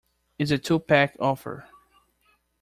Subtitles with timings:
[0.39, 1.67] It's a two-pack offer.